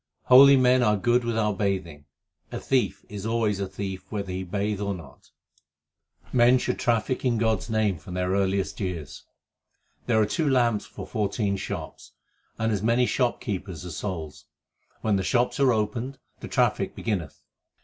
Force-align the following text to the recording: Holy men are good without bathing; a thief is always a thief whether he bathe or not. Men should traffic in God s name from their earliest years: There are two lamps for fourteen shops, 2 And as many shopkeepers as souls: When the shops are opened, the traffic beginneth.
Holy 0.23 0.57
men 0.57 0.81
are 0.81 0.97
good 0.97 1.23
without 1.23 1.59
bathing; 1.59 2.05
a 2.51 2.59
thief 2.59 3.05
is 3.07 3.23
always 3.23 3.59
a 3.59 3.67
thief 3.67 4.11
whether 4.11 4.31
he 4.31 4.43
bathe 4.43 4.81
or 4.81 4.95
not. 4.95 5.29
Men 6.33 6.57
should 6.57 6.79
traffic 6.79 7.23
in 7.23 7.37
God 7.37 7.59
s 7.59 7.69
name 7.69 7.99
from 7.99 8.15
their 8.15 8.31
earliest 8.31 8.79
years: 8.79 9.23
There 10.07 10.19
are 10.19 10.25
two 10.25 10.49
lamps 10.49 10.87
for 10.87 11.05
fourteen 11.05 11.55
shops, 11.55 12.13
2 12.57 12.63
And 12.63 12.73
as 12.73 12.81
many 12.81 13.05
shopkeepers 13.05 13.85
as 13.85 13.95
souls: 13.95 14.45
When 15.01 15.17
the 15.17 15.23
shops 15.23 15.59
are 15.59 15.71
opened, 15.71 16.17
the 16.39 16.47
traffic 16.47 16.95
beginneth. 16.95 17.39